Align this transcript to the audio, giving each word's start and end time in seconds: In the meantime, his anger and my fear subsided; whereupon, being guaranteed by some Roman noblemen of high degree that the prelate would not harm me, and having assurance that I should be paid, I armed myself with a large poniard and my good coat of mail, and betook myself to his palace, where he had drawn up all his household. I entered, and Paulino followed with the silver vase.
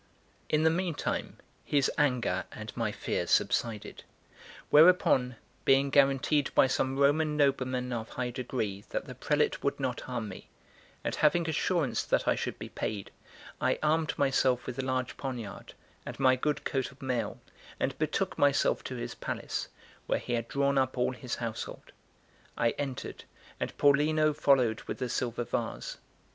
In 0.49 0.63
the 0.63 0.71
meantime, 0.71 1.37
his 1.63 1.91
anger 1.95 2.45
and 2.51 2.75
my 2.75 2.91
fear 2.91 3.27
subsided; 3.27 4.03
whereupon, 4.71 5.35
being 5.63 5.91
guaranteed 5.91 6.49
by 6.55 6.65
some 6.65 6.97
Roman 6.97 7.37
noblemen 7.37 7.93
of 7.93 8.09
high 8.09 8.31
degree 8.31 8.83
that 8.89 9.05
the 9.05 9.13
prelate 9.13 9.61
would 9.63 9.79
not 9.79 10.01
harm 10.01 10.27
me, 10.27 10.49
and 11.03 11.13
having 11.13 11.47
assurance 11.47 12.01
that 12.03 12.27
I 12.27 12.33
should 12.33 12.57
be 12.57 12.69
paid, 12.69 13.11
I 13.61 13.77
armed 13.83 14.17
myself 14.17 14.65
with 14.65 14.79
a 14.79 14.83
large 14.83 15.17
poniard 15.17 15.75
and 16.03 16.19
my 16.19 16.35
good 16.35 16.63
coat 16.63 16.91
of 16.91 17.03
mail, 17.03 17.39
and 17.79 17.95
betook 17.99 18.39
myself 18.39 18.83
to 18.85 18.95
his 18.95 19.13
palace, 19.13 19.67
where 20.07 20.17
he 20.17 20.33
had 20.33 20.47
drawn 20.47 20.79
up 20.79 20.97
all 20.97 21.11
his 21.11 21.35
household. 21.35 21.91
I 22.57 22.71
entered, 22.71 23.23
and 23.59 23.77
Paulino 23.77 24.33
followed 24.33 24.81
with 24.87 24.97
the 24.97 25.09
silver 25.09 25.43
vase. 25.43 25.97